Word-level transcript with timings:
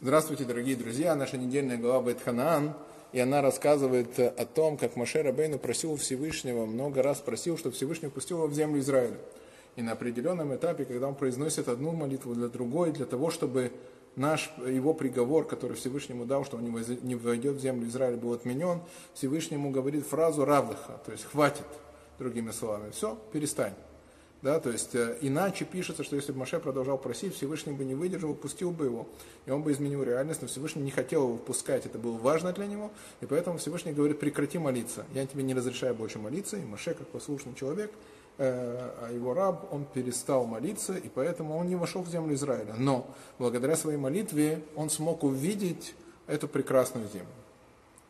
Здравствуйте, 0.00 0.44
дорогие 0.44 0.76
друзья! 0.76 1.16
Наша 1.16 1.36
недельная 1.36 1.76
глава 1.76 2.12
Бетханаан, 2.12 2.74
и 3.10 3.18
она 3.18 3.42
рассказывает 3.42 4.16
о 4.20 4.46
том, 4.46 4.76
как 4.76 4.94
Маше 4.94 5.24
Рабейну 5.24 5.58
просил 5.58 5.96
Всевышнего, 5.96 6.66
много 6.66 7.02
раз 7.02 7.18
просил, 7.18 7.58
чтобы 7.58 7.74
Всевышний 7.74 8.08
пустил 8.08 8.36
его 8.36 8.46
в 8.46 8.54
землю 8.54 8.78
Израиля. 8.78 9.16
И 9.74 9.82
на 9.82 9.92
определенном 9.92 10.54
этапе, 10.54 10.84
когда 10.84 11.08
он 11.08 11.16
произносит 11.16 11.68
одну 11.68 11.90
молитву 11.90 12.32
для 12.36 12.46
другой, 12.46 12.92
для 12.92 13.06
того, 13.06 13.32
чтобы 13.32 13.72
наш, 14.14 14.52
его 14.64 14.94
приговор, 14.94 15.48
который 15.48 15.76
Всевышнему 15.76 16.26
дал, 16.26 16.44
что 16.44 16.58
он 16.58 16.64
не 16.64 17.14
войдет 17.16 17.56
в 17.56 17.60
землю 17.60 17.88
Израиля, 17.88 18.18
был 18.18 18.34
отменен, 18.34 18.82
Всевышнему 19.14 19.72
говорит 19.72 20.06
фразу 20.06 20.44
«равлыха», 20.44 21.00
то 21.04 21.10
есть 21.10 21.24
«хватит», 21.24 21.66
другими 22.20 22.52
словами. 22.52 22.92
Все, 22.92 23.18
перестань. 23.32 23.74
Да, 24.40 24.60
то 24.60 24.70
есть 24.70 24.94
э, 24.94 25.18
иначе 25.20 25.64
пишется, 25.64 26.04
что 26.04 26.14
если 26.14 26.30
бы 26.30 26.38
Маше 26.38 26.60
продолжал 26.60 26.96
просить, 26.96 27.34
Всевышний 27.34 27.72
бы 27.72 27.84
не 27.84 27.96
выдержал, 27.96 28.34
пустил 28.34 28.70
бы 28.70 28.84
его, 28.84 29.08
и 29.46 29.50
он 29.50 29.62
бы 29.62 29.72
изменил 29.72 30.04
реальность, 30.04 30.42
но 30.42 30.48
Всевышний 30.48 30.82
не 30.82 30.92
хотел 30.92 31.24
его 31.24 31.36
впускать, 31.38 31.86
это 31.86 31.98
было 31.98 32.16
важно 32.16 32.52
для 32.52 32.66
него, 32.66 32.92
и 33.20 33.26
поэтому 33.26 33.58
Всевышний 33.58 33.92
говорит, 33.92 34.20
прекрати 34.20 34.58
молиться, 34.58 35.04
я 35.12 35.26
тебе 35.26 35.42
не 35.42 35.54
разрешаю 35.54 35.96
больше 35.96 36.20
молиться, 36.20 36.56
и 36.56 36.64
Маше, 36.64 36.94
как 36.94 37.08
послушный 37.08 37.54
человек, 37.54 37.90
э, 38.38 38.90
а 39.00 39.12
его 39.12 39.34
раб, 39.34 39.72
он 39.72 39.84
перестал 39.84 40.46
молиться, 40.46 40.94
и 40.94 41.08
поэтому 41.08 41.56
он 41.56 41.66
не 41.66 41.74
вошел 41.74 42.02
в 42.02 42.08
землю 42.08 42.32
Израиля. 42.34 42.74
Но 42.78 43.12
благодаря 43.40 43.74
своей 43.74 43.98
молитве 43.98 44.62
он 44.76 44.88
смог 44.88 45.24
увидеть 45.24 45.94
эту 46.28 46.46
прекрасную 46.46 47.08
землю. 47.08 47.26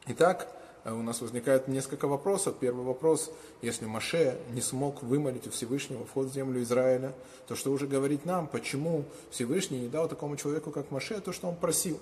Итак, 0.09 0.58
у 0.85 1.03
нас 1.03 1.21
возникает 1.21 1.69
несколько 1.69 2.07
вопросов. 2.09 2.57
Первый 2.61 2.85
вопрос, 2.85 3.31
если 3.63 3.87
Маше 3.87 4.39
не 4.51 4.61
смог 4.61 5.03
вымолить 5.03 5.47
у 5.47 5.51
Всевышнего 5.51 6.05
вход 6.05 6.29
в 6.29 6.35
землю 6.35 6.63
Израиля, 6.63 7.15
то 7.47 7.55
что 7.55 7.73
уже 7.73 7.87
говорить 7.87 8.25
нам, 8.25 8.47
почему 8.47 9.05
Всевышний 9.31 9.81
не 9.81 9.89
дал 9.89 10.09
такому 10.09 10.37
человеку, 10.37 10.71
как 10.71 10.91
Маше, 10.91 11.21
то, 11.21 11.33
что 11.33 11.49
он 11.49 11.57
просил? 11.57 11.99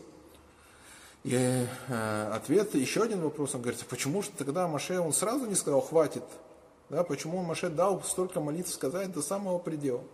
И 1.24 1.34
э, 1.88 2.30
ответ, 2.32 2.74
еще 2.74 3.02
один 3.02 3.20
вопрос, 3.20 3.54
он 3.54 3.62
говорит, 3.62 3.84
почему 3.88 4.22
же 4.22 4.30
тогда 4.36 4.68
Маше, 4.68 5.00
он 5.00 5.12
сразу 5.12 5.46
не 5.46 5.56
сказал, 5.56 5.80
хватит, 5.80 6.22
да, 6.88 7.02
почему 7.02 7.42
Маше 7.42 7.68
дал 7.68 8.02
столько 8.04 8.40
молитв 8.40 8.72
сказать 8.72 9.12
до 9.12 9.22
самого 9.22 9.58
предела? 9.58 10.04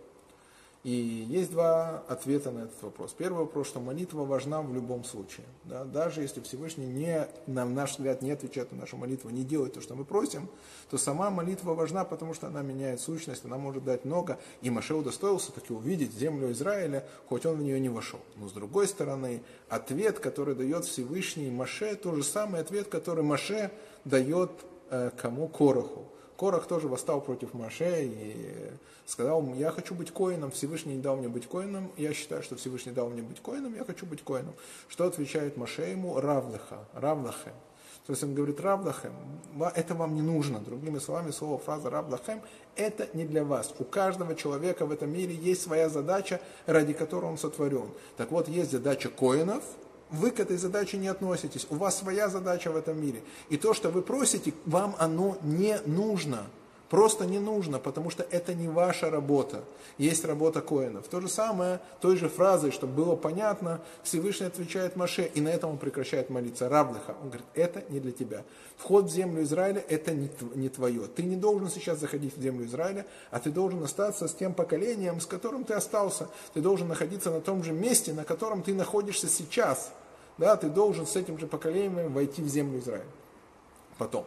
И 0.83 1.25
есть 1.29 1.51
два 1.51 2.03
ответа 2.09 2.51
на 2.51 2.65
этот 2.65 2.83
вопрос. 2.83 3.15
Первый 3.17 3.45
вопрос, 3.45 3.67
что 3.67 3.79
молитва 3.79 4.25
важна 4.25 4.61
в 4.61 4.73
любом 4.73 5.05
случае. 5.05 5.45
Да? 5.63 5.85
Даже 5.85 6.21
если 6.21 6.41
Всевышний, 6.41 6.85
не, 6.85 7.25
на 7.47 7.63
наш 7.65 7.91
взгляд, 7.91 8.21
не 8.21 8.31
отвечает 8.31 8.73
на 8.73 8.79
нашу 8.79 8.97
молитву, 8.97 9.29
не 9.29 9.45
делает 9.45 9.73
то, 9.73 9.81
что 9.81 9.95
мы 9.95 10.03
просим, 10.03 10.49
то 10.89 10.97
сама 10.97 11.29
молитва 11.29 11.73
важна, 11.73 12.03
потому 12.03 12.33
что 12.33 12.47
она 12.47 12.61
меняет 12.63 12.99
сущность, 12.99 13.45
она 13.45 13.57
может 13.57 13.85
дать 13.85 14.03
много. 14.03 14.39
И 14.61 14.69
Маше 14.69 14.93
удостоился 14.93 15.53
таки 15.53 15.71
увидеть 15.71 16.13
землю 16.13 16.51
Израиля, 16.51 17.07
хоть 17.29 17.45
он 17.45 17.55
в 17.55 17.63
нее 17.63 17.79
не 17.79 17.89
вошел. 17.89 18.19
Но 18.35 18.49
с 18.49 18.51
другой 18.51 18.89
стороны, 18.89 19.41
ответ, 19.69 20.19
который 20.19 20.53
дает 20.53 20.83
Всевышний 20.83 21.49
Маше, 21.49 21.95
тот 21.95 22.15
же 22.15 22.23
самый 22.23 22.59
ответ, 22.59 22.89
который 22.89 23.23
Маше 23.23 23.71
дает 24.03 24.51
э, 24.89 25.11
кому? 25.15 25.47
Короху. 25.47 26.09
Корах 26.43 26.67
тоже 26.67 26.89
восстал 26.89 27.21
против 27.21 27.53
Маше 27.53 28.03
и 28.03 28.69
сказал, 29.05 29.53
я 29.53 29.71
хочу 29.71 29.95
быть 29.95 30.11
коином, 30.11 30.51
Всевышний 30.51 30.95
не 30.95 31.01
дал 31.01 31.15
мне 31.15 31.29
быть 31.29 31.47
коином, 31.47 31.89
я 31.95 32.13
считаю, 32.13 32.43
что 32.43 32.57
Всевышний 32.57 32.91
дал 32.91 33.09
мне 33.09 33.21
быть 33.21 33.39
коином, 33.39 33.73
я 33.73 33.85
хочу 33.85 34.05
быть 34.05 34.25
коином. 34.25 34.53
Что 34.89 35.05
отвечает 35.05 35.55
Маше 35.55 35.83
ему? 35.83 36.19
Равлаха, 36.19 36.79
равлахем. 36.95 37.53
То 38.05 38.11
есть 38.11 38.25
он 38.25 38.33
говорит, 38.33 38.59
равлахем, 38.59 39.13
это 39.73 39.95
вам 39.95 40.15
не 40.15 40.21
нужно. 40.21 40.59
Другими 40.59 40.99
словами, 40.99 41.31
слово, 41.31 41.57
фраза 41.59 41.89
равлахем, 41.89 42.41
это 42.75 43.07
не 43.13 43.23
для 43.23 43.45
вас. 43.45 43.73
У 43.79 43.85
каждого 43.85 44.35
человека 44.35 44.85
в 44.85 44.91
этом 44.91 45.13
мире 45.13 45.33
есть 45.33 45.61
своя 45.61 45.87
задача, 45.87 46.41
ради 46.65 46.91
которой 46.91 47.27
он 47.27 47.37
сотворен. 47.37 47.89
Так 48.17 48.31
вот, 48.31 48.49
есть 48.49 48.71
задача 48.71 49.07
коинов– 49.07 49.63
вы 50.13 50.31
к 50.31 50.39
этой 50.39 50.57
задаче 50.57 50.97
не 50.97 51.07
относитесь. 51.07 51.67
У 51.69 51.75
вас 51.75 51.97
своя 51.97 52.29
задача 52.29 52.71
в 52.71 52.77
этом 52.77 53.01
мире. 53.01 53.21
И 53.49 53.57
то, 53.57 53.73
что 53.73 53.89
вы 53.89 54.01
просите, 54.01 54.53
вам 54.65 54.95
оно 54.99 55.37
не 55.41 55.79
нужно. 55.85 56.45
Просто 56.93 57.25
не 57.25 57.39
нужно, 57.39 57.79
потому 57.79 58.11
что 58.11 58.23
это 58.29 58.53
не 58.53 58.67
ваша 58.67 59.09
работа. 59.09 59.63
Есть 59.97 60.25
работа 60.25 60.61
коинов. 60.61 61.07
То 61.07 61.21
же 61.21 61.27
самое, 61.27 61.79
той 62.01 62.17
же 62.17 62.29
фразой, 62.29 62.69
чтобы 62.69 62.93
было 62.93 63.15
понятно, 63.15 63.81
Всевышний 64.03 64.45
отвечает 64.45 64.95
Маше, 64.95 65.23
и 65.33 65.41
на 65.41 65.49
этом 65.49 65.71
он 65.71 65.77
прекращает 65.79 66.29
молиться. 66.29 66.69
Равлиха. 66.69 67.15
Он 67.23 67.29
говорит, 67.29 67.47
это 67.55 67.83
не 67.89 67.99
для 67.99 68.11
тебя. 68.11 68.43
Вход 68.77 69.05
в 69.05 69.09
землю 69.09 69.41
Израиля, 69.41 69.83
это 69.89 70.13
не 70.13 70.69
твое. 70.69 71.07
Ты 71.07 71.23
не 71.23 71.35
должен 71.35 71.71
сейчас 71.71 71.97
заходить 71.97 72.37
в 72.37 72.39
землю 72.39 72.67
Израиля, 72.67 73.07
а 73.31 73.39
ты 73.39 73.49
должен 73.49 73.81
остаться 73.81 74.27
с 74.27 74.35
тем 74.35 74.53
поколением, 74.53 75.19
с 75.19 75.25
которым 75.25 75.63
ты 75.63 75.73
остался. 75.73 76.29
Ты 76.53 76.61
должен 76.61 76.89
находиться 76.89 77.31
на 77.31 77.41
том 77.41 77.63
же 77.63 77.71
месте, 77.71 78.13
на 78.13 78.23
котором 78.23 78.61
ты 78.61 78.75
находишься 78.75 79.27
сейчас 79.27 79.91
да, 80.37 80.55
ты 80.57 80.69
должен 80.69 81.07
с 81.07 81.15
этим 81.15 81.39
же 81.39 81.47
поколением 81.47 82.13
войти 82.13 82.43
в 82.43 82.47
землю 82.47 82.79
Израиля. 82.79 83.05
Потом, 83.97 84.25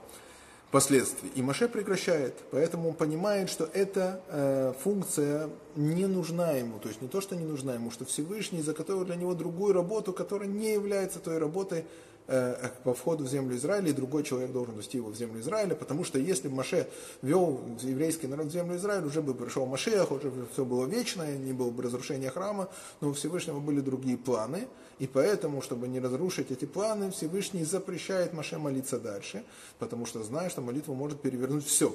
впоследствии. 0.69 1.31
И 1.35 1.43
Маше 1.43 1.69
прекращает, 1.69 2.35
поэтому 2.51 2.91
он 2.91 2.95
понимает, 2.95 3.49
что 3.51 3.69
эта 3.73 4.21
э, 4.29 4.73
функция 4.83 5.49
не 5.77 6.07
нужна 6.07 6.53
ему, 6.53 6.79
то 6.79 6.89
есть 6.89 7.01
не 7.01 7.09
то, 7.09 7.21
что 7.21 7.37
не 7.37 7.45
нужна 7.45 7.75
ему, 7.75 7.91
что 7.91 8.05
Всевышний 8.05 8.63
заготовил 8.63 9.05
для 9.05 9.17
него 9.17 9.35
другую 9.35 9.73
работу, 9.73 10.13
которая 10.13 10.49
не 10.49 10.73
является 10.73 11.21
той 11.21 11.39
работой, 11.39 11.85
по 12.27 12.95
входу 12.95 13.25
в 13.25 13.29
землю 13.29 13.57
Израиля, 13.57 13.91
и 13.91 13.93
другой 13.93 14.25
человек 14.25 14.51
должен 14.53 14.77
вести 14.77 14.99
его 14.99 15.11
в 15.11 15.17
землю 15.17 15.41
Израиля, 15.41 15.75
потому 15.75 16.03
что 16.05 16.19
если 16.19 16.49
бы 16.49 16.57
Маше 16.57 16.89
вел 17.23 17.61
еврейский 17.83 18.27
народ 18.27 18.47
в 18.47 18.51
землю 18.51 18.77
Израиля, 18.77 19.07
уже 19.07 19.23
бы 19.23 19.35
пришел 19.35 19.67
Машех, 19.67 20.11
уже 20.11 20.31
бы 20.31 20.47
все 20.53 20.65
было 20.65 20.87
вечное, 20.87 21.37
не 21.39 21.53
было 21.53 21.71
бы 21.71 21.83
разрушения 21.83 22.31
храма, 22.31 22.69
но 23.01 23.11
у 23.11 23.13
Всевышнего 23.13 23.61
были 23.61 23.81
другие 23.81 24.17
планы, 24.17 24.67
и 24.99 25.07
поэтому, 25.07 25.63
чтобы 25.63 25.89
не 25.89 26.01
разрушить 26.01 26.51
эти 26.51 26.65
планы, 26.65 27.11
Всевышний 27.11 27.65
запрещает 27.65 28.33
Маше 28.33 28.59
молиться 28.59 28.99
дальше, 28.99 29.45
потому 29.79 30.07
что 30.07 30.23
знает, 30.23 30.51
что 30.51 30.63
молитва 30.63 30.95
может 30.95 31.21
перевернуть 31.21 31.67
все. 31.67 31.95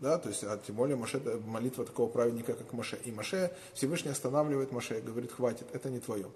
Да, 0.00 0.16
то 0.16 0.28
есть, 0.28 0.44
а 0.44 0.56
тем 0.64 0.76
более 0.76 0.96
Маше, 0.96 1.20
молитва 1.46 1.84
такого 1.84 2.08
праведника, 2.08 2.54
как 2.54 2.72
Маше. 2.72 2.98
И 3.04 3.10
Маше, 3.10 3.50
Всевышний 3.74 4.12
останавливает 4.12 4.70
Маше, 4.70 5.00
говорит, 5.00 5.32
хватит, 5.32 5.66
это 5.72 5.90
не 5.90 5.98
твое. 5.98 6.26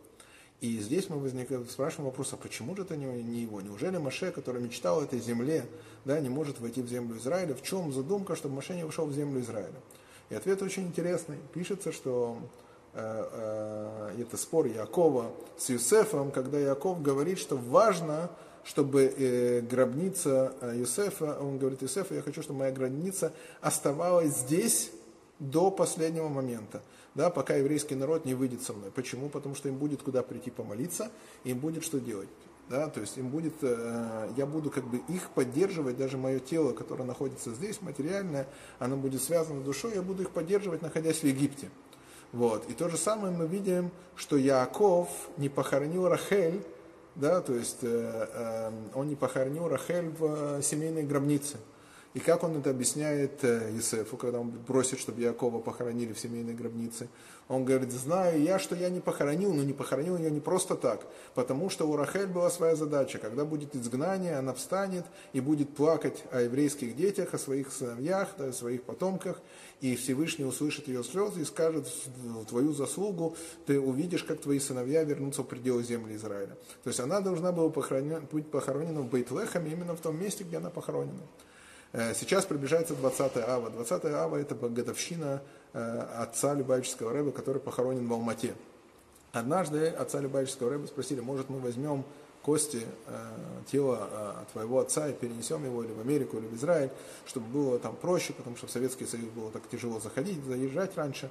И 0.63 0.79
здесь 0.79 1.11
мы 1.11 1.19
возникаем, 1.19 1.69
спрашиваем 1.69 2.07
вопрос, 2.09 2.33
а 2.35 2.37
почему 2.37 2.77
же 2.77 2.83
это 2.83 2.97
не, 2.97 3.05
не 3.05 3.41
его? 3.41 3.61
Неужели 3.61 3.97
Маше, 3.97 4.31
который 4.31 4.63
мечтал 4.63 5.01
о 5.01 5.03
этой 5.03 5.19
земле, 5.19 5.67
да, 6.05 6.21
не 6.21 6.29
может 6.29 6.61
войти 6.61 6.83
в 6.83 6.89
землю 6.89 7.19
Израиля? 7.19 7.57
В 7.57 7.63
чем 7.63 7.93
задумка, 7.93 8.37
чтобы 8.37 8.55
Маше 8.55 8.77
не 8.77 8.85
вошел 8.85 9.07
в 9.07 9.13
землю 9.13 9.41
Израиля? 9.41 9.75
И 10.31 10.37
ответ 10.37 10.63
очень 10.63 10.85
интересный. 10.85 11.37
Пишется, 11.53 11.91
что 11.91 12.39
э, 12.95 13.29
э, 14.15 14.23
это 14.23 14.37
спор 14.37 14.67
Якова 14.67 15.33
с 15.59 15.69
Юсефом, 15.69 16.31
когда 16.31 16.61
Яков 16.61 17.03
говорит, 17.03 17.41
что 17.41 17.57
важно, 17.57 18.31
чтобы 18.63 19.13
э, 19.17 19.63
гробница 19.63 20.55
э, 20.61 20.77
Юсефа, 20.79 21.39
он 21.41 21.59
говорит, 21.59 21.83
Юсефа, 21.83 22.15
я 22.15 22.23
хочу, 22.23 22.41
чтобы 22.41 22.61
моя 22.61 22.71
гробница 22.71 23.33
оставалась 23.61 24.37
здесь 24.37 24.93
до 25.51 25.71
последнего 25.71 26.29
момента 26.29 26.83
да, 27.15 27.31
пока 27.31 27.55
еврейский 27.57 27.95
народ 27.95 28.25
не 28.25 28.35
выйдет 28.35 28.63
со 28.63 28.73
мной. 28.73 28.91
Почему? 28.91 29.29
Потому 29.29 29.55
что 29.55 29.69
им 29.69 29.77
будет 29.77 30.03
куда 30.03 30.23
прийти 30.23 30.51
помолиться, 30.51 31.11
им 31.45 31.59
будет 31.59 31.85
что 31.85 32.01
делать. 32.01 32.29
Да, 32.69 32.89
то 32.89 33.01
есть 33.01 33.19
им 33.19 33.29
будет, 33.29 33.55
э, 33.61 34.31
я 34.37 34.47
буду 34.47 34.71
как 34.71 34.85
бы 34.85 35.03
их 35.09 35.31
поддерживать, 35.31 35.99
даже 35.99 36.17
мое 36.17 36.39
тело, 36.39 36.73
которое 36.73 37.05
находится 37.05 37.53
здесь, 37.53 37.83
материальное, 37.83 38.47
оно 38.79 38.97
будет 38.97 39.23
связано 39.23 39.61
с 39.61 39.65
душой, 39.65 39.95
я 39.95 40.01
буду 40.01 40.23
их 40.23 40.31
поддерживать, 40.31 40.81
находясь 40.81 41.19
в 41.19 41.25
Египте. 41.25 41.69
Вот. 42.31 42.71
И 42.71 42.73
то 42.73 42.89
же 42.89 42.97
самое 42.97 43.35
мы 43.37 43.47
видим, 43.47 43.91
что 44.15 44.37
Яаков 44.37 45.09
не 45.37 45.51
похоронил 45.51 46.09
Рахель, 46.09 46.63
да, 47.15 47.43
то 47.43 47.53
есть 47.53 47.81
э, 47.83 48.29
э, 48.33 48.71
он 48.95 49.09
не 49.09 49.17
похоронил 49.17 49.69
Рахель 49.69 50.09
в 50.09 50.59
э, 50.59 50.63
семейной 50.63 51.03
гробнице. 51.03 51.59
И 52.15 52.21
как 52.21 52.45
он 52.45 52.59
это 52.59 52.71
объясняет 52.71 53.43
Иосифу, 53.43 54.19
когда 54.19 54.39
он 54.41 54.53
просит, 54.53 54.99
чтобы 54.99 55.23
Якова 55.23 55.61
похоронили 55.61 56.13
в 56.13 56.19
семейной 56.19 56.53
гробнице? 56.53 57.09
Он 57.49 57.65
говорит, 57.65 57.91
знаю 57.91 58.41
я, 58.43 58.59
что 58.59 58.75
я 58.75 58.91
не 58.91 59.01
похоронил, 59.01 59.53
но 59.53 59.63
не 59.63 59.73
похоронил 59.73 60.17
ее 60.17 60.31
не 60.31 60.41
просто 60.41 60.77
так, 60.77 61.07
потому 61.35 61.71
что 61.71 61.89
у 61.89 61.97
Рахель 61.97 62.27
была 62.27 62.51
своя 62.51 62.77
задача. 62.77 63.19
Когда 63.19 63.45
будет 63.45 63.75
изгнание, 63.75 64.37
она 64.37 64.53
встанет 64.53 65.05
и 65.33 65.41
будет 65.41 65.75
плакать 65.75 66.23
о 66.31 66.43
еврейских 66.43 66.97
детях, 66.97 67.35
о 67.35 67.39
своих 67.39 67.73
сыновьях, 67.73 68.35
да, 68.39 68.47
о 68.47 68.53
своих 68.53 68.83
потомках, 68.85 69.41
и 69.81 69.97
Всевышний 69.97 70.45
услышит 70.45 70.89
ее 70.89 71.03
слезы 71.05 71.43
и 71.43 71.45
скажет, 71.45 71.89
в 72.17 72.45
твою 72.45 72.73
заслугу 72.73 73.37
ты 73.67 73.81
увидишь, 73.81 74.23
как 74.23 74.41
твои 74.41 74.59
сыновья 74.59 75.03
вернутся 75.03 75.43
в 75.43 75.47
пределы 75.47 75.83
земли 75.83 76.17
Израиля. 76.17 76.57
То 76.85 76.89
есть 76.89 77.01
она 77.01 77.21
должна 77.21 77.53
была 77.53 77.71
похоронена, 77.71 78.21
быть 78.21 78.51
похоронена 78.51 79.01
в 79.01 79.09
Бейтлехаме, 79.09 79.73
именно 79.73 79.97
в 79.97 80.01
том 80.01 80.21
месте, 80.21 80.45
где 80.45 80.59
она 80.59 80.71
похоронена. 80.71 81.23
Э, 81.93 82.15
сейчас 82.15 82.47
приближается 82.47 82.95
20 82.95 83.37
ава. 83.37 83.71
20 83.71 84.05
ава 84.07 84.37
это 84.37 84.55
годовщина 84.55 85.43
э, 85.73 85.99
отца 86.17 86.55
Любавического 86.55 87.13
рэба, 87.13 87.33
который 87.33 87.61
похоронен 87.61 88.07
в 88.09 88.13
Алмате. 88.13 88.55
Однажды 89.33 89.89
отца 89.89 90.21
Любавического 90.21 90.71
рэба 90.71 90.87
спросили, 90.87 91.21
может 91.21 91.51
мы 91.51 91.61
возьмем 91.61 92.05
кости 92.43 92.83
э, 93.07 93.13
тела 93.71 94.09
э, 94.11 94.33
твоего 94.53 94.81
отца 94.81 95.09
и 95.09 95.13
перенесем 95.13 95.65
его 95.65 95.85
или 95.85 95.93
в 95.93 96.01
Америку, 96.01 96.39
или 96.39 96.47
в 96.47 96.57
Израиль, 96.57 96.91
чтобы 97.27 97.47
было 97.47 97.79
там 97.79 97.95
проще, 97.95 98.33
потому 98.33 98.57
что 98.57 98.67
в 98.67 98.71
Советский 98.71 99.07
Союз 99.07 99.29
было 99.31 99.51
так 99.51 99.63
тяжело 99.71 100.01
заходить, 100.01 100.43
заезжать 100.45 100.97
раньше. 100.97 101.31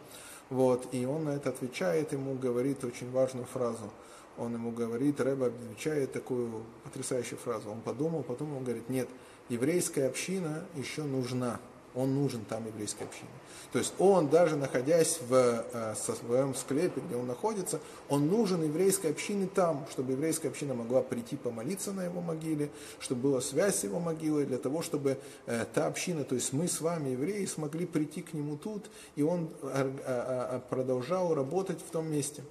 Вот, 0.50 0.88
и 0.94 1.06
он 1.06 1.26
на 1.26 1.30
это 1.32 1.50
отвечает, 1.50 2.12
ему 2.12 2.36
говорит 2.36 2.84
очень 2.84 3.10
важную 3.12 3.46
фразу. 3.46 3.92
Он 4.38 4.54
ему 4.54 4.72
говорит, 4.72 5.20
Рэба 5.20 5.48
отвечает 5.48 6.14
такую 6.14 6.64
потрясающую 6.84 7.38
фразу. 7.38 7.70
Он 7.70 7.82
подумал, 7.82 8.24
потом 8.24 8.56
он 8.56 8.64
говорит, 8.64 8.90
нет, 8.90 9.08
еврейская 9.50 10.08
община 10.08 10.66
еще 10.76 11.04
нужна 11.04 11.60
он 11.94 12.16
нужен 12.16 12.46
там 12.46 12.66
еврейской 12.68 13.04
общине. 13.04 13.30
То 13.72 13.80
есть 13.80 13.94
он, 14.00 14.30
даже 14.30 14.56
находясь 14.56 15.20
в 15.28 15.34
э, 15.34 15.96
со 15.96 16.16
своем 16.16 16.56
склепе, 16.56 17.02
где 17.02 17.16
он 17.16 17.28
находится, 17.28 17.80
он 18.10 18.28
нужен 18.28 18.64
еврейской 18.64 19.12
общине 19.12 19.48
там, 19.54 19.86
чтобы 19.92 20.14
еврейская 20.14 20.50
община 20.50 20.74
могла 20.74 21.02
прийти 21.02 21.36
помолиться 21.38 21.94
на 21.94 22.04
его 22.04 22.22
могиле, 22.22 22.70
чтобы 23.00 23.30
была 23.30 23.42
связь 23.42 23.80
с 23.80 23.84
его 23.84 24.00
могилой, 24.00 24.46
для 24.46 24.58
того, 24.58 24.82
чтобы 24.82 25.18
э, 25.46 25.66
та 25.74 25.88
община, 25.88 26.24
то 26.24 26.36
есть 26.36 26.54
мы 26.54 26.68
с 26.68 26.82
вами, 26.82 27.10
евреи, 27.10 27.46
смогли 27.46 27.86
прийти 27.86 28.22
к 28.22 28.34
нему 28.34 28.58
тут, 28.58 28.90
и 29.16 29.24
он 29.24 29.50
э, 29.62 30.60
продолжал 30.70 31.34
работать 31.34 31.80
в 31.80 31.92
том 31.92 32.12
месте. 32.12 32.44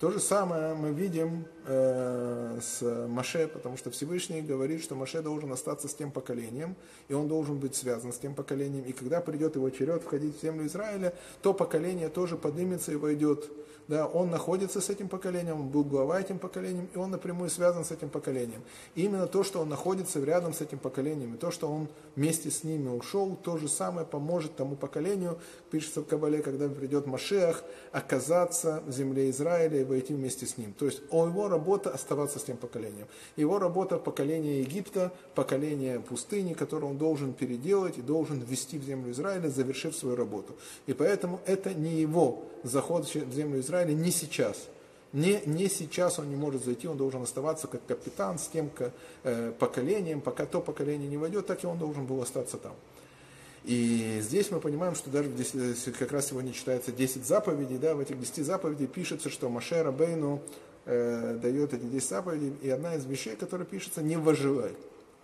То 0.00 0.10
же 0.12 0.20
самое 0.20 0.74
мы 0.74 0.90
видим 0.90 1.44
э, 1.68 2.58
с 2.60 2.82
Маше, 3.08 3.48
потому 3.48 3.76
что 3.76 3.90
Всевышний 3.90 4.42
говорит, 4.42 4.82
что 4.82 4.94
Маше 4.94 5.22
должен 5.22 5.52
остаться 5.52 5.86
с 5.86 5.94
тем 5.94 6.10
поколением, 6.10 6.74
и 7.08 7.14
он 7.14 7.28
должен 7.28 7.58
быть 7.58 7.76
связан 7.76 8.12
с 8.12 8.18
тем 8.18 8.34
поколением. 8.34 8.84
И 8.84 8.92
когда 8.92 9.20
придет 9.20 9.56
его 9.56 9.70
черед 9.70 10.02
входить 10.02 10.38
в 10.38 10.42
землю 10.42 10.66
Израиля, 10.66 11.14
то 11.42 11.54
поколение 11.54 12.08
тоже 12.08 12.36
поднимется 12.36 12.92
и 12.92 12.96
войдет 12.96 13.50
да, 13.88 14.06
он 14.06 14.28
находится 14.30 14.82
с 14.82 14.90
этим 14.90 15.08
поколением, 15.08 15.60
он 15.60 15.68
был 15.68 15.82
глава 15.82 16.20
этим 16.20 16.38
поколением, 16.38 16.88
и 16.94 16.98
он 16.98 17.10
напрямую 17.10 17.48
связан 17.48 17.86
с 17.86 17.90
этим 17.90 18.10
поколением. 18.10 18.62
И 18.94 19.04
именно 19.04 19.26
то, 19.26 19.42
что 19.42 19.60
он 19.60 19.70
находится 19.70 20.22
рядом 20.22 20.52
с 20.52 20.60
этим 20.60 20.78
поколением, 20.78 21.34
и 21.34 21.38
то, 21.38 21.50
что 21.50 21.68
он 21.68 21.88
вместе 22.14 22.50
с 22.50 22.64
ними 22.64 22.90
ушел, 22.90 23.34
то 23.34 23.56
же 23.56 23.66
самое 23.66 24.06
поможет 24.06 24.56
тому 24.56 24.76
поколению, 24.76 25.38
пишется 25.70 26.02
в 26.02 26.04
Кабале, 26.04 26.42
когда 26.42 26.68
придет 26.68 27.06
Машех, 27.06 27.64
оказаться 27.90 28.82
в 28.86 28.92
земле 28.92 29.30
Израиля 29.30 29.80
и 29.80 29.84
войти 29.84 30.12
вместе 30.12 30.44
с 30.44 30.58
ним. 30.58 30.74
То 30.74 30.84
есть 30.84 31.00
о 31.10 31.26
его 31.26 31.48
работа 31.58 31.90
оставаться 31.90 32.38
с 32.38 32.44
тем 32.44 32.56
поколением. 32.56 33.06
Его 33.36 33.58
работа 33.58 33.98
поколение 33.98 34.60
Египта, 34.60 35.12
поколение 35.34 35.98
пустыни, 35.98 36.54
которое 36.54 36.86
он 36.86 36.98
должен 36.98 37.32
переделать 37.32 37.98
и 37.98 38.02
должен 38.02 38.38
ввести 38.38 38.78
в 38.78 38.84
землю 38.84 39.10
Израиля, 39.10 39.48
завершив 39.48 39.96
свою 39.96 40.14
работу. 40.16 40.54
И 40.86 40.92
поэтому 40.92 41.40
это 41.46 41.74
не 41.74 42.00
его 42.00 42.44
заход 42.62 43.06
в 43.06 43.32
землю 43.32 43.58
Израиля, 43.60 43.92
не 43.92 44.12
сейчас. 44.12 44.68
Не, 45.12 45.40
не 45.46 45.68
сейчас 45.68 46.18
он 46.18 46.28
не 46.28 46.36
может 46.36 46.64
зайти, 46.64 46.86
он 46.86 46.96
должен 46.96 47.22
оставаться 47.22 47.66
как 47.66 47.84
капитан 47.86 48.38
с 48.38 48.46
тем 48.46 48.70
э, 49.24 49.52
поколением, 49.58 50.20
пока 50.20 50.44
то 50.46 50.60
поколение 50.60 51.08
не 51.08 51.16
войдет, 51.16 51.46
так 51.46 51.64
и 51.64 51.66
он 51.66 51.78
должен 51.78 52.06
был 52.06 52.20
остаться 52.20 52.58
там. 52.58 52.74
И 53.64 54.20
здесь 54.22 54.50
мы 54.50 54.60
понимаем, 54.60 54.94
что 54.94 55.10
даже 55.10 55.28
здесь, 55.30 55.84
как 55.98 56.12
раз 56.12 56.28
сегодня 56.28 56.52
читается 56.52 56.92
10 56.92 57.26
заповедей, 57.26 57.78
да, 57.78 57.94
в 57.94 58.00
этих 58.00 58.18
10 58.18 58.44
заповедей 58.44 58.86
пишется, 58.86 59.28
что 59.28 59.48
Маше 59.48 59.82
Рабейну 59.82 60.40
э, 60.88 61.38
дает 61.40 61.74
эти 61.74 61.84
10 61.84 62.08
заповедей, 62.08 62.54
и 62.62 62.70
одна 62.70 62.94
из 62.94 63.04
вещей, 63.04 63.36
которая 63.36 63.66
пишется, 63.66 64.02
не 64.02 64.16
выживай. 64.16 64.74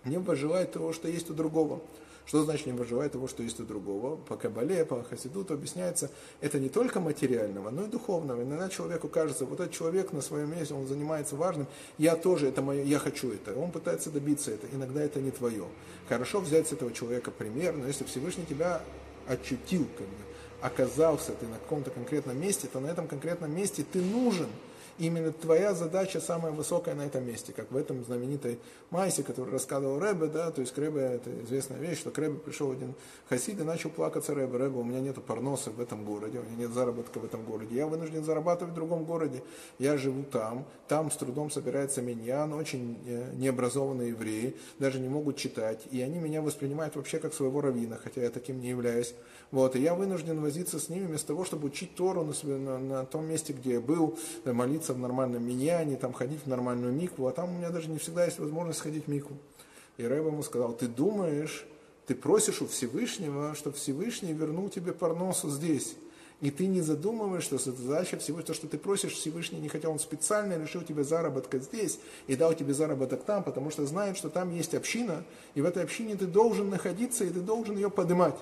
Не 0.05 0.19
выживай 0.19 0.65
того, 0.65 0.93
что 0.93 1.07
есть 1.07 1.29
у 1.31 1.33
другого. 1.33 1.81
Что 2.27 2.43
значит 2.43 2.65
не 2.65 2.73
выживает 2.73 3.11
того, 3.11 3.27
что 3.27 3.43
есть 3.43 3.59
у 3.59 3.65
другого? 3.65 4.15
По 4.15 4.35
Кабале, 4.35 4.83
по 4.85 5.03
Хасидуту 5.03 5.53
объясняется, 5.53 6.09
это 6.41 6.59
не 6.59 6.69
только 6.69 6.99
материального, 6.99 7.69
но 7.69 7.83
и 7.83 7.87
духовного. 7.87 8.41
Иногда 8.41 8.69
человеку 8.69 9.07
кажется, 9.07 9.45
вот 9.45 9.59
этот 9.59 9.73
человек 9.73 10.11
на 10.11 10.21
своем 10.21 10.51
месте, 10.51 10.73
он 10.73 10.87
занимается 10.87 11.35
важным, 11.35 11.67
я 11.97 12.15
тоже, 12.15 12.47
это 12.47 12.61
мое, 12.61 12.83
я 12.83 12.97
хочу 12.97 13.31
это. 13.31 13.55
Он 13.55 13.71
пытается 13.71 14.09
добиться 14.09 14.51
это, 14.51 14.67
иногда 14.71 15.03
это 15.03 15.19
не 15.19 15.31
твое. 15.31 15.65
Хорошо 16.09 16.39
взять 16.39 16.67
с 16.67 16.71
этого 16.71 16.91
человека 16.91 17.29
пример, 17.29 17.75
но 17.75 17.87
если 17.87 18.03
Всевышний 18.05 18.45
тебя 18.45 18.81
очутил, 19.27 19.87
как 19.97 20.07
бы, 20.07 20.15
оказался 20.61 21.31
ты 21.33 21.45
на 21.45 21.57
каком-то 21.57 21.91
конкретном 21.91 22.39
месте, 22.39 22.67
то 22.71 22.79
на 22.79 22.87
этом 22.87 23.07
конкретном 23.07 23.55
месте 23.55 23.85
ты 23.91 24.01
нужен– 24.01 24.49
именно 24.97 25.31
твоя 25.31 25.73
задача 25.73 26.19
самая 26.19 26.51
высокая 26.51 26.95
на 26.95 27.05
этом 27.05 27.25
месте, 27.25 27.53
как 27.53 27.71
в 27.71 27.77
этом 27.77 28.03
знаменитой 28.03 28.59
Майсе, 28.91 29.23
который 29.23 29.51
рассказывал 29.51 29.99
Рэбе, 29.99 30.27
да, 30.27 30.51
то 30.51 30.61
есть 30.61 30.77
Рэбе, 30.77 31.01
это 31.01 31.29
известная 31.43 31.79
вещь, 31.79 31.99
что 31.99 32.11
к 32.11 32.17
Рэбе 32.17 32.35
пришел 32.35 32.71
один 32.71 32.93
хасид 33.29 33.59
и 33.59 33.63
начал 33.63 33.89
плакаться 33.89 34.33
Рэбе, 34.33 34.57
Рэбе, 34.57 34.79
у 34.79 34.83
меня 34.83 35.01
нет 35.01 35.21
парноса 35.23 35.71
в 35.71 35.81
этом 35.81 36.05
городе, 36.05 36.39
у 36.39 36.43
меня 36.43 36.67
нет 36.67 36.71
заработка 36.71 37.19
в 37.19 37.25
этом 37.25 37.43
городе, 37.43 37.75
я 37.75 37.87
вынужден 37.87 38.23
зарабатывать 38.23 38.73
в 38.73 38.75
другом 38.75 39.05
городе, 39.05 39.43
я 39.79 39.97
живу 39.97 40.23
там, 40.23 40.65
там 40.87 41.11
с 41.11 41.17
трудом 41.17 41.51
собирается 41.51 42.01
миньян, 42.01 42.53
очень 42.53 42.97
э, 43.05 43.31
необразованные 43.35 44.09
евреи, 44.09 44.55
даже 44.79 44.99
не 44.99 45.09
могут 45.09 45.37
читать, 45.37 45.85
и 45.91 46.01
они 46.01 46.19
меня 46.19 46.41
воспринимают 46.41 46.95
вообще 46.95 47.19
как 47.19 47.33
своего 47.33 47.61
равина, 47.61 47.97
хотя 48.01 48.21
я 48.21 48.29
таким 48.29 48.59
не 48.59 48.69
являюсь, 48.69 49.13
вот, 49.51 49.75
и 49.75 49.81
я 49.81 49.95
вынужден 49.95 50.41
возиться 50.41 50.79
с 50.79 50.89
ними 50.89 51.05
вместо 51.05 51.27
того, 51.27 51.45
чтобы 51.45 51.67
учить 51.67 51.95
Тору 51.95 52.23
на, 52.23 52.57
на, 52.57 52.79
на 52.79 53.05
том 53.05 53.25
месте, 53.25 53.53
где 53.53 53.73
я 53.73 53.81
был, 53.81 54.17
молиться 54.43 54.84
находиться 54.85 54.93
в 54.93 54.99
нормальном 54.99 55.43
миньяне, 55.43 55.97
там 55.97 56.13
ходить 56.13 56.41
в 56.45 56.47
нормальную 56.47 56.93
микву, 56.93 57.27
а 57.27 57.31
там 57.31 57.49
у 57.49 57.57
меня 57.57 57.69
даже 57.69 57.89
не 57.89 57.97
всегда 57.97 58.25
есть 58.25 58.39
возможность 58.39 58.81
ходить 58.81 59.05
в 59.05 59.07
микву. 59.07 59.37
И 59.97 60.05
Рэб 60.05 60.25
ему 60.27 60.43
сказал, 60.43 60.73
ты 60.73 60.87
думаешь, 60.87 61.65
ты 62.05 62.15
просишь 62.15 62.61
у 62.61 62.67
Всевышнего, 62.67 63.55
чтобы 63.55 63.75
Всевышний 63.75 64.33
вернул 64.33 64.69
тебе 64.69 64.93
парносу 64.93 65.49
здесь. 65.49 65.95
И 66.41 66.51
ты 66.51 66.67
не 66.67 66.81
задумываешься, 66.81 67.57
что 67.57 67.71
задача 67.71 68.17
всего, 68.17 68.41
то, 68.41 68.53
что 68.53 68.67
ты 68.67 68.77
просишь 68.77 69.13
Всевышний 69.13 69.59
не 69.59 69.69
хотел, 69.69 69.91
он 69.91 69.99
специально 69.99 70.61
решил 70.61 70.81
тебе 70.81 71.03
заработка 71.03 71.59
здесь 71.59 71.97
и 72.27 72.35
дал 72.35 72.53
тебе 72.53 72.73
заработок 72.73 73.23
там, 73.23 73.41
потому 73.43 73.71
что 73.71 73.85
знает, 73.85 74.17
что 74.17 74.29
там 74.29 74.53
есть 74.53 74.75
община, 74.75 75.23
и 75.55 75.61
в 75.61 75.65
этой 75.65 75.83
общине 75.83 76.15
ты 76.15 76.25
должен 76.25 76.69
находиться, 76.69 77.23
и 77.23 77.29
ты 77.29 77.39
должен 77.39 77.75
ее 77.75 77.89
поднимать. 77.89 78.35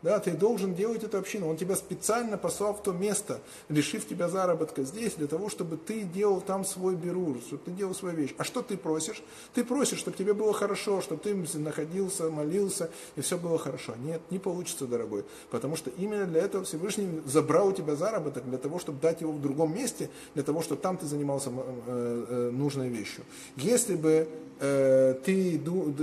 Да, 0.00 0.20
ты 0.20 0.30
должен 0.30 0.74
делать 0.74 1.02
эту 1.02 1.18
общину. 1.18 1.48
Он 1.48 1.56
тебя 1.56 1.74
специально 1.74 2.38
послал 2.38 2.72
в 2.74 2.82
то 2.82 2.92
место, 2.92 3.40
лишив 3.68 4.06
тебя 4.06 4.28
заработка 4.28 4.84
здесь, 4.84 5.14
для 5.14 5.26
того, 5.26 5.48
чтобы 5.48 5.76
ты 5.76 6.02
делал 6.02 6.40
там 6.40 6.64
свой 6.64 6.94
берур, 6.94 7.38
чтобы 7.44 7.62
ты 7.64 7.72
делал 7.72 7.94
свою 7.94 8.16
вещь. 8.16 8.32
А 8.38 8.44
что 8.44 8.62
ты 8.62 8.76
просишь? 8.76 9.22
Ты 9.54 9.64
просишь, 9.64 9.98
чтобы 9.98 10.16
тебе 10.16 10.34
было 10.34 10.52
хорошо, 10.52 11.00
чтобы 11.00 11.20
ты 11.20 11.34
находился, 11.58 12.30
молился, 12.30 12.90
и 13.16 13.22
все 13.22 13.38
было 13.38 13.58
хорошо. 13.58 13.94
Нет, 13.96 14.20
не 14.30 14.38
получится, 14.38 14.86
дорогой. 14.86 15.24
Потому 15.50 15.74
что 15.74 15.90
именно 15.98 16.26
для 16.26 16.42
этого 16.42 16.64
Всевышний 16.64 17.20
забрал 17.26 17.68
у 17.68 17.72
тебя 17.72 17.96
заработок, 17.96 18.48
для 18.48 18.58
того, 18.58 18.78
чтобы 18.78 19.00
дать 19.00 19.20
его 19.20 19.32
в 19.32 19.40
другом 19.40 19.74
месте, 19.74 20.10
для 20.34 20.44
того, 20.44 20.62
чтобы 20.62 20.80
там 20.80 20.96
ты 20.96 21.06
занимался 21.06 21.50
э, 21.50 22.26
э, 22.28 22.50
нужной 22.52 22.88
вещью. 22.88 23.24
Если 23.56 23.96
бы 23.96 24.28
э, 24.60 25.14
ты, 25.24 25.60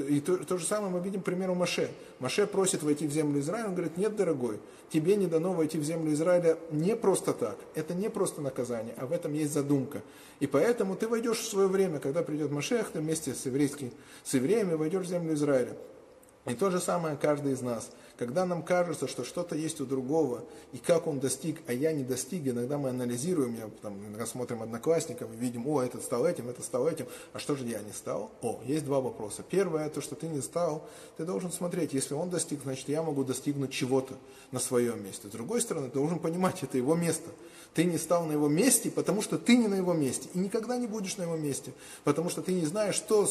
и 0.09 0.19
то, 0.19 0.37
то 0.37 0.57
же 0.57 0.65
самое 0.65 0.91
мы 0.91 0.99
видим, 0.99 1.21
к 1.21 1.23
примеру, 1.23 1.55
Маше. 1.55 1.89
Маше 2.19 2.47
просит 2.47 2.83
войти 2.83 3.07
в 3.07 3.11
землю 3.11 3.39
Израиля, 3.39 3.67
он 3.67 3.73
говорит, 3.73 3.84
нет, 3.97 4.15
дорогой, 4.15 4.59
тебе 4.89 5.15
не 5.15 5.27
дано 5.27 5.53
войти 5.53 5.77
в 5.77 5.83
землю 5.83 6.13
Израиля 6.13 6.57
не 6.71 6.95
просто 6.95 7.33
так, 7.33 7.57
это 7.73 7.93
не 7.93 8.09
просто 8.09 8.41
наказание, 8.41 8.93
а 8.97 9.05
в 9.05 9.11
этом 9.11 9.33
есть 9.33 9.53
задумка. 9.53 10.01
И 10.39 10.47
поэтому 10.47 10.95
ты 10.95 11.07
войдешь 11.07 11.39
в 11.39 11.49
свое 11.49 11.67
время, 11.67 11.99
когда 11.99 12.23
придет 12.23 12.51
Машех, 12.51 12.91
ты 12.91 12.99
вместе 12.99 13.33
с, 13.33 13.45
еврейским, 13.45 13.91
с 14.23 14.33
евреями 14.33 14.73
войдешь 14.73 15.05
в 15.05 15.09
землю 15.09 15.33
Израиля. 15.33 15.75
И 16.45 16.53
то 16.53 16.69
же 16.69 16.79
самое 16.79 17.17
каждый 17.17 17.53
из 17.53 17.61
нас– 17.61 17.91
когда 18.17 18.45
нам 18.45 18.63
кажется, 18.63 19.07
что 19.07 19.23
что-то 19.23 19.55
есть 19.55 19.81
у 19.81 19.85
другого, 19.85 20.43
и 20.71 20.77
как 20.77 21.07
он 21.07 21.19
достиг, 21.19 21.61
а 21.67 21.73
я 21.73 21.91
не 21.91 22.03
достиг, 22.03 22.47
иногда 22.47 22.77
мы 22.77 22.89
анализируем, 22.89 23.55
я, 23.55 23.69
там, 23.81 23.97
иногда 24.05 24.25
смотрим 24.25 24.61
одноклассников 24.61 25.29
и 25.33 25.37
видим, 25.37 25.67
о, 25.67 25.81
этот 25.81 26.03
стал 26.03 26.25
этим, 26.25 26.49
этот 26.49 26.65
стал 26.65 26.87
этим, 26.87 27.07
а 27.33 27.39
что 27.39 27.55
же 27.55 27.65
я 27.65 27.79
не 27.81 27.91
стал? 27.91 28.31
О, 28.41 28.61
есть 28.65 28.85
два 28.85 29.01
вопроса. 29.01 29.43
Первое, 29.49 29.89
то, 29.89 30.01
что 30.01 30.15
ты 30.15 30.27
не 30.27 30.41
стал, 30.41 30.87
ты 31.17 31.25
должен 31.25 31.51
смотреть, 31.51 31.93
если 31.93 32.13
он 32.13 32.29
достиг, 32.29 32.61
значит, 32.63 32.87
я 32.89 33.03
могу 33.03 33.23
достигнуть 33.23 33.71
чего-то 33.71 34.15
на 34.51 34.59
своем 34.59 35.03
месте. 35.03 35.27
С 35.27 35.31
другой 35.31 35.61
стороны, 35.61 35.89
ты 35.89 35.95
должен 35.95 36.19
понимать, 36.19 36.63
это 36.63 36.77
его 36.77 36.95
место. 36.95 37.29
Ты 37.75 37.83
не 37.83 37.97
стал 37.97 38.25
на 38.25 38.31
его 38.31 38.47
месте, 38.47 38.89
потому 38.89 39.21
что 39.21 39.37
ты 39.37 39.57
не 39.57 39.67
на 39.67 39.75
его 39.75 39.93
месте. 39.93 40.29
И 40.33 40.39
никогда 40.39 40.77
не 40.77 40.87
будешь 40.87 41.17
на 41.17 41.23
его 41.23 41.35
месте, 41.35 41.73
потому 42.05 42.29
что 42.29 42.41
ты 42.41 42.53
не 42.53 42.65
знаешь, 42.65 42.95
что 42.95 43.29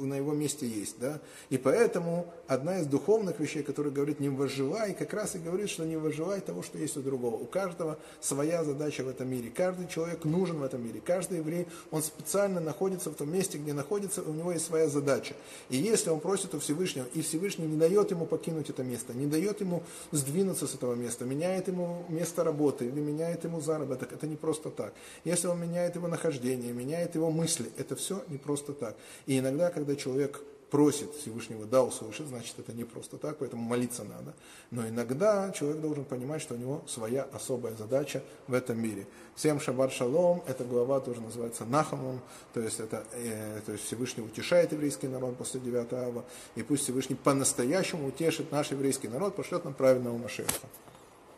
на 0.00 0.14
его 0.14 0.32
месте 0.32 0.66
есть. 0.66 0.96
Да? 0.98 1.20
И 1.48 1.58
поэтому 1.58 2.26
одна 2.48 2.80
из 2.80 2.86
духовных 2.86 3.38
вещей, 3.38 3.62
которая 3.92 3.94
говорит 3.94 4.20
не 4.20 4.28
выживай, 4.28 4.94
как 4.94 5.12
раз 5.12 5.36
и 5.36 5.38
говорит, 5.38 5.68
что 5.70 5.84
не 5.84 5.96
выживай 5.96 6.40
того, 6.40 6.62
что 6.62 6.78
есть 6.78 6.96
у 6.96 7.02
другого. 7.02 7.36
У 7.36 7.46
каждого 7.46 7.98
своя 8.20 8.64
задача 8.64 9.04
в 9.04 9.08
этом 9.08 9.28
мире. 9.28 9.50
Каждый 9.54 9.86
человек 9.88 10.24
нужен 10.24 10.58
в 10.58 10.62
этом 10.62 10.84
мире. 10.84 11.00
Каждый 11.04 11.38
еврей, 11.38 11.66
он 11.90 12.02
специально 12.02 12.60
находится 12.60 13.10
в 13.10 13.14
том 13.14 13.32
месте, 13.32 13.58
где 13.58 13.72
находится, 13.72 14.22
у 14.22 14.32
него 14.32 14.52
есть 14.52 14.66
своя 14.66 14.88
задача. 14.88 15.34
И 15.70 15.76
если 15.76 16.10
он 16.10 16.20
просит 16.20 16.54
у 16.54 16.58
Всевышнего, 16.58 17.06
и 17.14 17.20
Всевышний 17.20 17.66
не 17.66 17.76
дает 17.76 18.10
ему 18.10 18.26
покинуть 18.26 18.70
это 18.70 18.82
место, 18.82 19.12
не 19.12 19.26
дает 19.26 19.60
ему 19.60 19.82
сдвинуться 20.12 20.66
с 20.66 20.74
этого 20.74 20.94
места, 20.94 21.24
меняет 21.24 21.68
ему 21.68 22.04
место 22.08 22.44
работы 22.44 22.86
или 22.86 23.00
меняет 23.00 23.44
ему 23.44 23.60
заработок, 23.60 24.12
это 24.12 24.26
не 24.26 24.36
просто 24.36 24.70
так. 24.70 24.92
Если 25.24 25.48
он 25.48 25.60
меняет 25.60 25.96
его 25.96 26.08
нахождение, 26.08 26.72
меняет 26.72 27.14
его 27.14 27.30
мысли, 27.30 27.70
это 27.76 27.96
все 27.96 28.22
не 28.28 28.38
просто 28.38 28.72
так. 28.72 28.96
И 29.26 29.38
иногда, 29.38 29.70
когда 29.70 29.96
человек 29.96 30.42
просит 30.72 31.14
Всевышнего, 31.16 31.66
да, 31.66 31.82
услышит, 31.82 32.28
значит, 32.28 32.58
это 32.58 32.72
не 32.72 32.84
просто 32.84 33.18
так, 33.18 33.36
поэтому 33.36 33.62
молиться 33.62 34.04
надо. 34.04 34.32
Но 34.70 34.88
иногда 34.88 35.52
человек 35.52 35.82
должен 35.82 36.06
понимать, 36.06 36.40
что 36.40 36.54
у 36.54 36.56
него 36.56 36.82
своя 36.88 37.24
особая 37.24 37.76
задача 37.76 38.22
в 38.46 38.54
этом 38.54 38.80
мире. 38.80 39.06
Всем 39.36 39.60
шаббат 39.60 39.92
шалом, 39.92 40.42
эта 40.46 40.64
глава 40.64 41.00
тоже 41.00 41.20
называется 41.20 41.66
Нахамом, 41.66 42.22
то 42.54 42.60
есть, 42.60 42.80
это, 42.80 43.04
э, 43.12 43.60
то 43.66 43.72
есть 43.72 43.84
Всевышний 43.84 44.22
утешает 44.22 44.72
еврейский 44.72 45.08
народ 45.08 45.36
после 45.36 45.60
9 45.60 45.92
ава, 45.92 46.24
и 46.54 46.62
пусть 46.62 46.84
Всевышний 46.84 47.16
по-настоящему 47.16 48.08
утешит 48.08 48.50
наш 48.50 48.70
еврейский 48.70 49.08
народ, 49.08 49.36
пошлет 49.36 49.66
нам 49.66 49.74
правильного 49.74 50.16
Машеха. 50.16 50.48